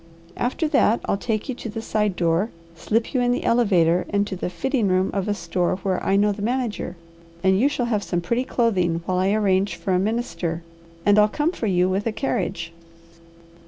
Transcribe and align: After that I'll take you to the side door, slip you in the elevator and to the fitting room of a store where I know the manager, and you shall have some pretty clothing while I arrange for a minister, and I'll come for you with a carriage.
After 0.35 0.67
that 0.69 0.99
I'll 1.05 1.15
take 1.15 1.47
you 1.47 1.53
to 1.53 1.69
the 1.69 1.79
side 1.79 2.15
door, 2.15 2.49
slip 2.75 3.13
you 3.13 3.21
in 3.21 3.31
the 3.31 3.43
elevator 3.43 4.07
and 4.09 4.25
to 4.25 4.35
the 4.35 4.49
fitting 4.49 4.87
room 4.87 5.11
of 5.13 5.27
a 5.27 5.35
store 5.35 5.75
where 5.75 6.03
I 6.03 6.15
know 6.15 6.31
the 6.31 6.41
manager, 6.41 6.95
and 7.43 7.59
you 7.59 7.69
shall 7.69 7.85
have 7.85 8.01
some 8.01 8.19
pretty 8.19 8.43
clothing 8.43 9.03
while 9.05 9.19
I 9.19 9.31
arrange 9.31 9.75
for 9.75 9.93
a 9.93 9.99
minister, 9.99 10.63
and 11.05 11.19
I'll 11.19 11.27
come 11.29 11.51
for 11.51 11.67
you 11.67 11.87
with 11.87 12.07
a 12.07 12.11
carriage. 12.11 12.73